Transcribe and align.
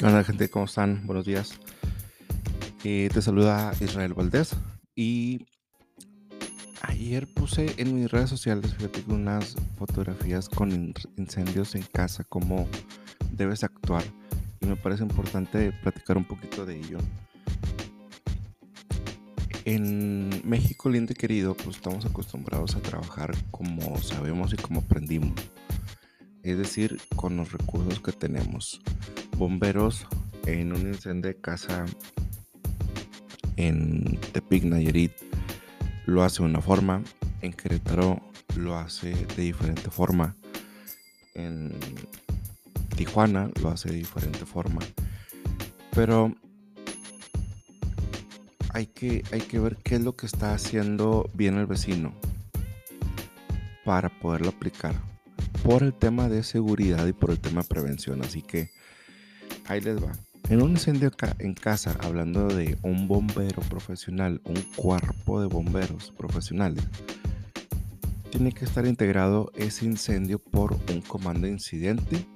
¿Qué 0.00 0.06
onda 0.06 0.24
gente? 0.24 0.48
¿Cómo 0.48 0.64
están? 0.64 1.06
Buenos 1.06 1.26
días. 1.26 1.60
Eh, 2.84 3.10
te 3.12 3.20
saluda 3.20 3.70
Israel 3.80 4.14
Valdés 4.14 4.56
y 4.94 5.44
ayer 6.80 7.28
puse 7.34 7.74
en 7.76 7.94
mis 7.94 8.10
redes 8.10 8.30
sociales 8.30 8.74
fíjate, 8.76 9.04
unas 9.08 9.56
fotografías 9.76 10.48
con 10.48 10.94
incendios 11.18 11.74
en 11.74 11.82
casa, 11.82 12.24
cómo 12.24 12.66
debes 13.32 13.62
actuar 13.62 14.02
y 14.62 14.66
me 14.68 14.76
parece 14.76 15.02
importante 15.02 15.70
platicar 15.82 16.16
un 16.16 16.24
poquito 16.24 16.64
de 16.64 16.78
ello. 16.78 16.96
En 19.66 20.30
México 20.48 20.88
lindo 20.88 21.12
y 21.12 21.16
querido, 21.16 21.54
pues 21.54 21.76
estamos 21.76 22.06
acostumbrados 22.06 22.74
a 22.74 22.80
trabajar 22.80 23.36
como 23.50 23.98
sabemos 23.98 24.54
y 24.54 24.56
como 24.56 24.80
aprendimos, 24.80 25.38
es 26.42 26.56
decir, 26.56 26.98
con 27.16 27.36
los 27.36 27.52
recursos 27.52 28.00
que 28.00 28.12
tenemos 28.12 28.80
bomberos 29.40 30.06
en 30.44 30.74
un 30.74 30.82
incendio 30.82 31.30
de 31.30 31.40
casa 31.40 31.86
en 33.56 34.18
Tepic, 34.32 34.64
Nayarit, 34.64 35.12
lo 36.04 36.22
hace 36.22 36.42
de 36.42 36.50
una 36.50 36.60
forma. 36.60 37.02
En 37.40 37.54
Querétaro 37.54 38.20
lo 38.56 38.76
hace 38.76 39.14
de 39.14 39.42
diferente 39.42 39.90
forma. 39.90 40.36
En 41.34 41.72
Tijuana 42.94 43.50
lo 43.62 43.70
hace 43.70 43.88
de 43.88 43.96
diferente 43.96 44.44
forma. 44.44 44.82
Pero 45.94 46.34
hay 48.74 48.88
que, 48.88 49.24
hay 49.32 49.40
que 49.40 49.58
ver 49.58 49.78
qué 49.78 49.94
es 49.94 50.02
lo 50.02 50.16
que 50.16 50.26
está 50.26 50.52
haciendo 50.52 51.30
bien 51.32 51.56
el 51.56 51.64
vecino 51.64 52.12
para 53.86 54.10
poderlo 54.10 54.50
aplicar. 54.50 55.00
Por 55.64 55.82
el 55.82 55.94
tema 55.94 56.28
de 56.28 56.42
seguridad 56.42 57.06
y 57.06 57.14
por 57.14 57.30
el 57.30 57.40
tema 57.40 57.62
de 57.62 57.68
prevención. 57.68 58.22
Así 58.22 58.42
que 58.42 58.68
Ahí 59.70 59.80
les 59.80 60.02
va. 60.02 60.10
En 60.48 60.62
un 60.62 60.72
incendio 60.72 61.12
en 61.38 61.54
casa, 61.54 61.96
hablando 62.00 62.48
de 62.48 62.76
un 62.82 63.06
bombero 63.06 63.62
profesional, 63.62 64.40
un 64.44 64.60
cuerpo 64.74 65.40
de 65.40 65.46
bomberos 65.46 66.10
profesionales, 66.10 66.82
tiene 68.32 68.50
que 68.50 68.64
estar 68.64 68.84
integrado 68.84 69.52
ese 69.54 69.84
incendio 69.84 70.40
por 70.40 70.72
un 70.72 71.02
comando 71.02 71.46
de 71.46 71.52
incidente, 71.52 72.26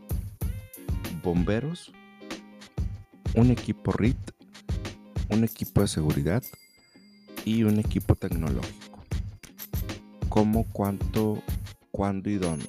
bomberos, 1.25 1.91
un 3.35 3.51
equipo 3.51 3.91
RIT, 3.91 4.17
un 5.31 5.43
equipo 5.43 5.81
de 5.81 5.89
seguridad 5.89 6.45
y 7.45 7.65
un 7.65 7.81
equipo 7.81 8.15
tecnológico. 8.15 9.05
¿Cómo, 10.29 10.69
cuánto, 10.71 11.43
cuándo 11.91 12.31
y 12.31 12.37
dónde? 12.37 12.69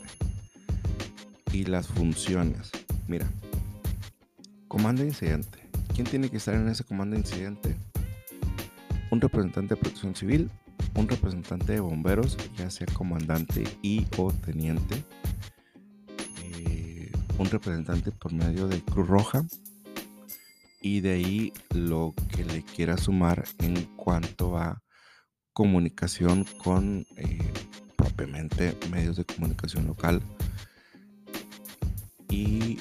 Y 1.54 1.66
las 1.66 1.86
funciones. 1.86 2.72
Mira, 3.08 3.30
Comando 4.76 5.04
de 5.04 5.08
incidente. 5.08 5.58
¿Quién 5.94 6.06
tiene 6.06 6.30
que 6.30 6.36
estar 6.36 6.54
en 6.54 6.68
ese 6.68 6.84
comando 6.84 7.14
de 7.14 7.22
incidente? 7.22 7.78
Un 9.10 9.22
representante 9.22 9.74
de 9.74 9.80
protección 9.80 10.14
civil, 10.14 10.52
un 10.96 11.08
representante 11.08 11.72
de 11.72 11.80
bomberos, 11.80 12.36
ya 12.58 12.70
sea 12.70 12.86
comandante 12.88 13.64
y 13.82 14.06
o 14.18 14.34
teniente, 14.34 15.02
eh, 16.44 17.10
un 17.38 17.50
representante 17.50 18.12
por 18.12 18.34
medio 18.34 18.68
de 18.68 18.82
Cruz 18.82 19.08
Roja 19.08 19.46
y 20.82 21.00
de 21.00 21.14
ahí 21.14 21.54
lo 21.74 22.14
que 22.36 22.44
le 22.44 22.62
quiera 22.62 22.98
sumar 22.98 23.46
en 23.60 23.82
cuanto 23.96 24.58
a 24.58 24.84
comunicación 25.54 26.46
con 26.58 27.08
eh, 27.16 27.54
propiamente 27.96 28.78
medios 28.92 29.16
de 29.16 29.24
comunicación 29.24 29.88
local 29.88 30.22
y 32.28 32.78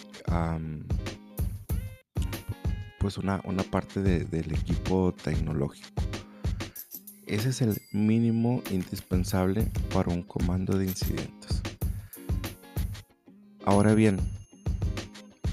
pues 3.04 3.18
una, 3.18 3.38
parte 3.70 4.00
del 4.00 4.54
equipo 4.54 5.12
tecnológico. 5.12 5.90
Ese 7.26 7.50
es 7.50 7.60
el 7.60 7.78
mínimo 7.92 8.62
indispensable 8.70 9.70
para 9.92 10.10
un 10.10 10.22
comando 10.22 10.78
de 10.78 10.86
incidentes. 10.86 11.60
Ahora 13.66 13.92
bien, 13.92 14.18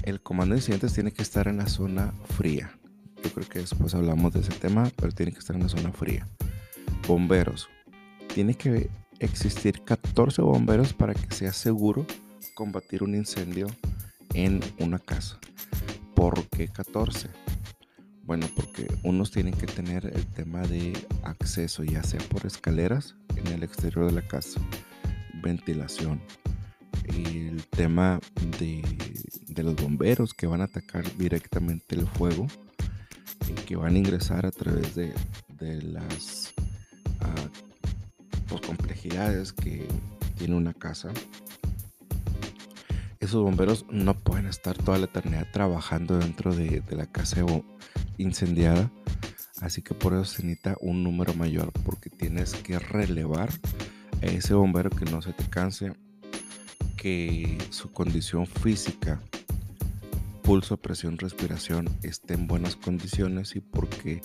el 0.04 0.22
comando 0.22 0.54
de 0.54 0.60
incidentes 0.60 0.94
tiene 0.94 1.12
que 1.12 1.20
estar 1.20 1.46
en 1.46 1.58
la 1.58 1.66
zona 1.66 2.14
fría. 2.38 2.72
Yo 3.22 3.30
creo 3.34 3.46
que 3.46 3.58
después 3.58 3.94
hablamos 3.94 4.32
de 4.32 4.40
ese 4.40 4.54
tema, 4.54 4.90
pero 4.96 5.12
tiene 5.12 5.32
que 5.32 5.40
estar 5.40 5.54
en 5.54 5.64
la 5.64 5.68
zona 5.68 5.92
fría. 5.92 6.26
Bomberos. 7.06 7.68
Tiene 8.32 8.54
que 8.54 8.88
existir 9.18 9.82
14 9.84 10.40
bomberos 10.40 10.94
para 10.94 11.12
que 11.12 11.34
sea 11.34 11.52
seguro 11.52 12.06
combatir 12.54 13.02
un 13.02 13.14
incendio 13.14 13.66
en 14.32 14.60
una 14.78 14.98
casa. 14.98 15.38
¿Por 16.22 16.48
qué 16.50 16.68
14? 16.68 17.28
Bueno, 18.22 18.46
porque 18.54 18.86
unos 19.02 19.32
tienen 19.32 19.54
que 19.54 19.66
tener 19.66 20.06
el 20.06 20.24
tema 20.24 20.62
de 20.62 20.92
acceso, 21.24 21.82
ya 21.82 22.04
sea 22.04 22.20
por 22.30 22.46
escaleras 22.46 23.16
en 23.34 23.48
el 23.48 23.64
exterior 23.64 24.06
de 24.06 24.12
la 24.12 24.28
casa, 24.28 24.60
ventilación, 25.42 26.22
el 27.06 27.66
tema 27.66 28.20
de, 28.60 28.84
los 29.64 29.74
bomberos 29.74 30.32
que 30.32 30.46
van 30.46 30.60
a 30.60 30.66
atacar 30.66 31.04
directamente 31.16 31.96
el 31.96 32.06
fuego 32.06 32.46
y 33.48 33.54
que 33.54 33.74
van 33.74 33.96
a 33.96 33.98
ingresar 33.98 34.46
a 34.46 34.52
través 34.52 34.94
de, 34.94 35.12
las 35.82 36.54
ah, 37.18 37.48
pues, 38.46 38.60
complejidades 38.60 39.52
que 39.52 39.88
tiene 40.38 40.54
una 40.54 40.72
casa 40.72 41.12
esos 43.22 43.40
bomberos 43.40 43.86
no 43.88 44.18
pueden 44.18 44.46
estar 44.46 44.76
toda 44.76 44.98
la 44.98 45.04
eternidad 45.04 45.46
trabajando 45.52 46.18
dentro 46.18 46.52
de, 46.52 46.82
la 46.90 47.06
casa 47.06 47.46
incendiada. 48.18 48.90
Así 49.60 49.80
que 49.80 49.94
por 49.94 50.12
eso 50.12 50.24
se 50.24 50.42
necesita 50.42 50.76
un 50.80 51.04
número 51.04 51.32
mayor 51.34 51.72
porque 51.84 52.10
tienes 52.10 52.52
que 52.54 52.80
relevar 52.80 53.50
a 54.20 54.26
ese 54.26 54.54
bombero 54.54 54.90
que 54.90 55.04
no 55.04 55.22
se 55.22 55.32
te 55.32 55.44
canse, 55.48 55.92
que 56.96 57.58
su 57.70 57.92
condición 57.92 58.48
física, 58.48 59.20
pulso, 60.42 60.76
presión, 60.76 61.16
respiración 61.16 61.88
esté 62.02 62.34
en 62.34 62.48
buenas 62.48 62.74
condiciones 62.74 63.54
y 63.54 63.60
porque 63.60 64.20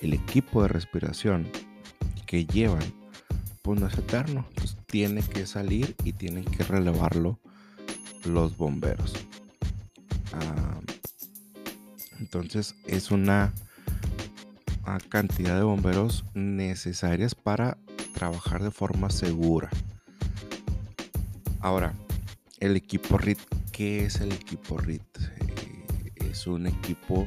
el 0.00 0.14
equipo 0.14 0.62
de 0.62 0.68
respiración 0.68 1.50
que 2.24 2.46
llevan 2.46 2.94
pues 3.60 3.78
no 3.78 3.88
es 3.88 3.98
eterno, 3.98 4.46
pues 4.54 4.78
tiene 4.86 5.20
que 5.20 5.46
salir 5.46 5.94
y 6.02 6.14
tienen 6.14 6.44
que 6.44 6.64
relevarlo 6.64 7.38
los 8.24 8.56
bomberos. 8.56 9.12
Ah, 10.32 10.80
entonces 12.20 12.74
es 12.86 13.10
una, 13.10 13.52
cantidad 15.08 15.56
de 15.56 15.62
bomberos 15.62 16.24
necesarias 16.34 17.34
para 17.34 17.78
trabajar 18.14 18.62
de 18.62 18.70
forma 18.70 19.10
segura. 19.10 19.70
Ahora, 21.60 21.94
el 22.60 22.76
equipo 22.76 23.16
RIT, 23.16 23.38
¿qué 23.72 24.04
es 24.04 24.20
el 24.20 24.32
equipo 24.32 24.78
RIT? 24.78 25.02
Eh, 25.18 26.12
es 26.30 26.46
un 26.46 26.66
equipo 26.66 27.26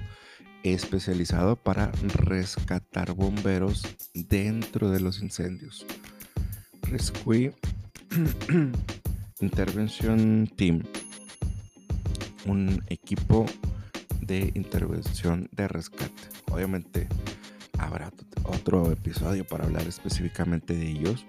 especializado 0.63 1.55
para 1.55 1.91
rescatar 2.25 3.13
bomberos 3.13 3.83
dentro 4.13 4.89
de 4.89 4.99
los 4.99 5.21
incendios. 5.21 5.85
Rescue 6.81 7.53
Intervención 9.41 10.49
Team, 10.55 10.81
un 12.45 12.81
equipo 12.87 13.45
de 14.21 14.53
intervención 14.55 15.49
de 15.51 15.67
rescate. 15.67 16.29
Obviamente 16.49 17.09
habrá 17.77 18.13
otro 18.45 18.93
episodio 18.93 19.45
para 19.45 19.65
hablar 19.65 19.85
específicamente 19.87 20.73
de 20.73 20.87
ellos, 20.89 21.25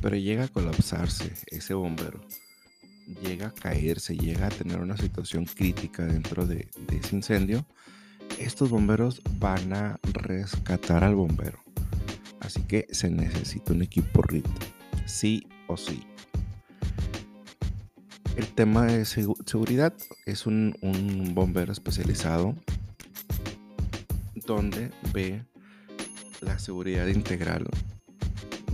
pero 0.00 0.16
llega 0.16 0.44
a 0.44 0.48
colapsarse 0.48 1.34
ese 1.48 1.74
bombero, 1.74 2.18
llega 3.22 3.48
a 3.48 3.54
caerse, 3.54 4.16
llega 4.16 4.46
a 4.46 4.50
tener 4.50 4.80
una 4.80 4.96
situación 4.96 5.44
crítica 5.44 6.06
dentro 6.06 6.46
de, 6.46 6.70
ese 6.90 7.14
incendio, 7.14 7.66
estos 8.38 8.70
bomberos 8.70 9.20
van 9.34 9.74
a 9.74 10.00
rescatar 10.14 11.04
al 11.04 11.14
bombero. 11.14 11.58
Así 12.40 12.62
que 12.62 12.86
se 12.90 13.10
necesita 13.10 13.74
un 13.74 13.82
equipo 13.82 14.22
RIT, 14.22 14.48
sí 15.04 15.46
o 15.66 15.76
sí. 15.76 16.06
El 18.38 18.46
tema 18.46 18.84
de 18.84 19.04
seguridad 19.04 19.92
es 20.24 20.46
un, 20.46 20.72
bombero 21.34 21.72
especializado 21.72 22.54
donde 24.46 24.92
ve 25.12 25.44
la 26.40 26.56
seguridad 26.60 27.08
integral 27.08 27.66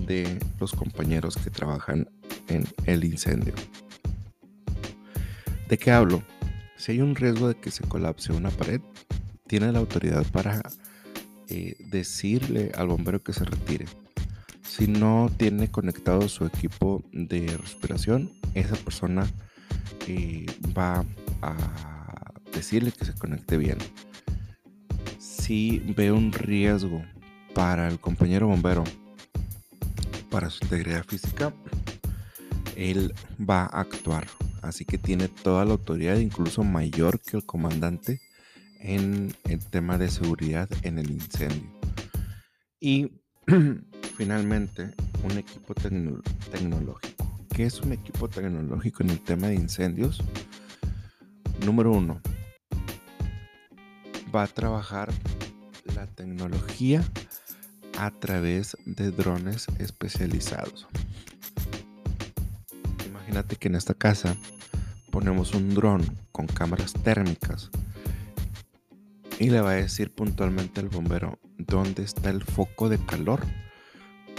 de 0.07 0.39
los 0.61 0.73
compañeros 0.73 1.39
que 1.39 1.49
trabajan 1.49 2.07
en 2.49 2.67
el 2.85 3.05
incendio. 3.05 3.55
¿De 5.67 5.79
qué 5.79 5.93
hablo? 5.93 6.23
Si 6.77 6.93
hay 6.93 7.01
un 7.01 7.17
riesgo 7.17 7.49
de 7.49 7.55
que 7.55 7.71
se 7.71 7.85
colapse 7.85 8.35
una 8.35 8.51
pared, 8.51 8.83
tiene 9.47 9.73
la 9.73 9.79
autoridad 9.79 10.27
para 10.27 10.61
eh, 11.49 11.75
decirle 11.91 12.71
al 12.75 12.89
bombero 12.89 13.23
que 13.23 13.33
se 13.33 13.47
retire. 13.47 13.87
Si 14.63 14.89
no 14.89 15.31
tiene 15.35 15.71
conectado 15.71 16.29
su 16.29 16.45
equipo 16.45 17.03
de 17.13 17.47
respiración, 17.57 18.31
esa 18.53 18.77
persona 18.77 19.27
va 20.77 21.05
a 21.43 22.33
decirle 22.53 22.93
que 22.93 23.05
se 23.05 23.15
conecte 23.15 23.57
bien. 23.57 23.79
Si 25.19 25.79
ve 25.97 26.13
un 26.13 26.33
riesgo 26.33 27.03
para 27.55 27.89
el 27.89 28.01
compañero 28.01 28.49
bombero, 28.49 28.85
para 30.31 30.51
su 30.51 30.65
integridad 30.65 31.05
física, 31.05 31.55
él 32.77 33.15
va 33.39 33.65
a 33.65 33.81
actuar. 33.81 34.27
Así 34.63 34.85
que 34.85 34.99
tiene 34.99 35.29
toda 35.29 35.65
la 35.65 35.73
autoridad, 35.73 36.17
incluso 36.17 36.65
mayor 36.65 37.21
que 37.21 37.37
el 37.37 37.45
comandante, 37.45 38.21
en 38.81 39.35
el 39.45 39.65
tema 39.67 39.99
de 39.99 40.09
seguridad 40.09 40.69
en 40.83 40.99
el 40.99 41.11
incendio. 41.11 41.71
Y 42.81 43.11
finalmente, 44.17 44.91
un 45.23 45.39
equipo 45.39 45.75
tecnológico. 45.75 47.14
¿Qué 47.55 47.67
es 47.67 47.81
un 47.83 47.93
equipo 47.93 48.29
tecnológico 48.29 49.05
en 49.05 49.11
el 49.11 49.21
tema 49.21 49.47
de 49.47 49.55
incendios? 49.55 50.21
Número 51.65 51.93
uno, 51.93 52.21
va 54.35 54.43
a 54.43 54.49
trabajar 54.49 55.13
la 55.95 56.09
tecnología 56.09 57.05
a 57.97 58.11
través 58.11 58.77
de 58.87 59.13
drones 59.13 59.69
especializados. 59.79 60.89
Imagínate 63.07 63.55
que 63.55 63.69
en 63.69 63.77
esta 63.77 63.95
casa 63.95 64.37
ponemos 65.13 65.55
un 65.55 65.75
dron 65.75 66.05
con 66.33 66.49
cámaras 66.49 66.93
térmicas 66.93 67.71
y 69.39 69.51
le 69.51 69.61
va 69.61 69.71
a 69.71 69.75
decir 69.75 70.13
puntualmente 70.13 70.81
al 70.81 70.89
bombero 70.89 71.39
dónde 71.59 72.03
está 72.03 72.31
el 72.31 72.43
foco 72.43 72.89
de 72.89 72.99
calor 72.99 73.47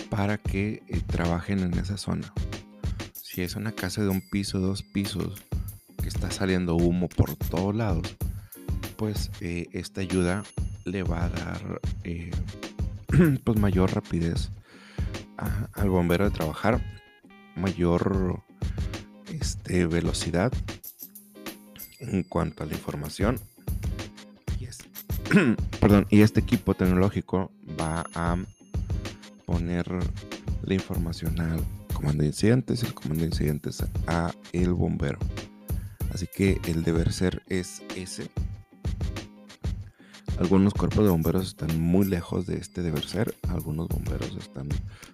para 0.09 0.37
que 0.37 0.83
eh, 0.89 1.01
trabajen 1.07 1.59
en 1.59 1.75
esa 1.75 1.95
zona. 1.97 2.33
Si 3.35 3.41
es 3.41 3.57
una 3.57 3.73
casa 3.73 4.01
de 4.01 4.07
un 4.07 4.21
piso, 4.21 4.59
dos 4.59 4.81
pisos, 4.81 5.43
que 6.01 6.07
está 6.07 6.31
saliendo 6.31 6.77
humo 6.77 7.09
por 7.09 7.35
todos 7.35 7.75
lados, 7.75 8.15
pues 8.95 9.29
eh, 9.41 9.67
esta 9.73 9.99
ayuda 9.99 10.45
le 10.85 11.03
va 11.03 11.25
a 11.25 11.29
dar 11.29 11.81
eh, 12.05 12.31
pues 13.43 13.59
mayor 13.59 13.93
rapidez 13.93 14.51
al 15.35 15.89
bombero 15.89 16.23
de 16.23 16.31
trabajar, 16.31 16.79
mayor 17.57 18.41
este, 19.33 19.85
velocidad 19.85 20.53
en 21.99 22.23
cuanto 22.23 22.63
a 22.63 22.67
la 22.67 22.73
información. 22.73 23.37
Perdón, 25.81 26.07
y 26.09 26.21
este 26.21 26.39
equipo 26.39 26.73
tecnológico 26.73 27.51
va 27.77 28.05
a 28.15 28.37
poner 29.45 29.91
la 30.63 30.73
información 30.73 31.41
al 31.41 31.84
comando 31.95 32.21
de 32.21 32.27
incidentes 32.27 32.83
y 32.83 32.85
el 32.85 32.93
comando 32.93 33.21
de 33.21 33.29
incidentes 33.29 33.83
a 34.05 34.31
el 34.53 34.73
bombero. 34.73 35.17
Así 36.13 36.27
que 36.27 36.59
el 36.67 36.83
deber 36.83 37.11
ser 37.11 37.41
es 37.49 37.81
ese. 37.95 38.29
Algunos 40.37 40.73
cuerpos 40.73 41.05
de 41.05 41.09
bomberos 41.09 41.47
están 41.47 41.79
muy 41.79 42.05
lejos 42.05 42.45
de 42.45 42.57
este 42.57 42.81
deber 42.81 43.05
ser, 43.05 43.33
algunos 43.47 43.87
bomberos 43.87 44.35
están 44.35 44.67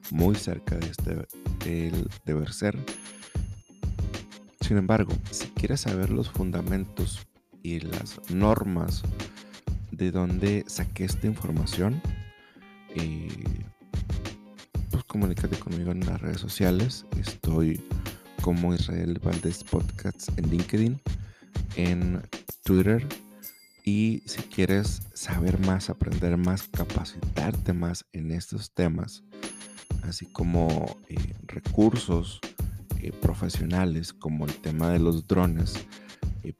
muy 0.09 0.35
cerca 0.35 0.75
de 0.75 0.87
este 0.87 1.27
el 1.65 2.09
deber 2.25 2.51
ser. 2.51 2.77
Sin 4.61 4.77
embargo, 4.77 5.13
si 5.29 5.47
quieres 5.49 5.81
saber 5.81 6.09
los 6.09 6.29
fundamentos 6.29 7.27
y 7.61 7.81
las 7.81 8.19
normas 8.31 9.03
de 9.91 10.09
dónde 10.09 10.63
saqué 10.67 11.05
esta 11.05 11.27
información, 11.27 12.01
eh, 12.95 13.27
comunícate 15.11 15.59
conmigo 15.59 15.91
en 15.91 16.05
las 16.05 16.21
redes 16.21 16.39
sociales. 16.39 17.05
Estoy 17.19 17.83
como 18.41 18.73
Israel 18.73 19.19
Valdés 19.21 19.61
Podcasts 19.61 20.31
en 20.37 20.49
LinkedIn, 20.49 21.01
en 21.75 22.21
Twitter. 22.63 23.05
Y 23.83 24.23
si 24.25 24.41
quieres 24.43 25.01
saber 25.13 25.59
más, 25.65 25.89
aprender 25.89 26.37
más, 26.37 26.69
capacitarte 26.69 27.73
más 27.73 28.05
en 28.13 28.31
estos 28.31 28.73
temas, 28.73 29.25
así 30.03 30.27
como 30.27 30.97
eh, 31.09 31.17
recursos 31.45 32.39
eh, 33.01 33.11
profesionales 33.11 34.13
como 34.13 34.45
el 34.45 34.55
tema 34.61 34.91
de 34.91 34.99
los 34.99 35.27
drones 35.27 35.73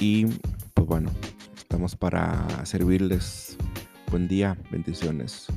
Y 0.00 0.26
pues 0.74 0.86
bueno, 0.86 1.10
estamos 1.56 1.96
para 1.96 2.64
servirles. 2.64 3.56
Buen 4.10 4.28
día, 4.28 4.56
bendiciones. 4.70 5.48